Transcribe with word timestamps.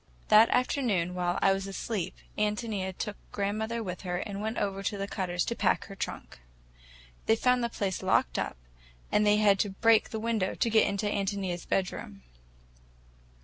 That 0.29 0.49
afternoon, 0.49 1.13
while 1.13 1.37
I 1.43 1.53
was 1.53 1.67
asleep, 1.67 2.15
Ántonia 2.35 2.97
took 2.97 3.17
grandmother 3.31 3.83
with 3.83 4.01
her, 4.01 4.17
and 4.17 4.41
went 4.41 4.57
over 4.57 4.81
to 4.81 4.97
the 4.97 5.07
Cutters' 5.07 5.45
to 5.45 5.55
pack 5.55 5.85
her 5.85 5.95
trunk. 5.95 6.39
They 7.27 7.35
found 7.35 7.63
the 7.63 7.69
place 7.69 8.01
locked 8.01 8.39
up, 8.39 8.57
and 9.11 9.27
they 9.27 9.37
had 9.37 9.59
to 9.59 9.69
break 9.69 10.09
the 10.09 10.19
window 10.19 10.55
to 10.55 10.69
get 10.71 10.87
into 10.87 11.05
Ántonia's 11.05 11.67
bedroom. 11.67 12.23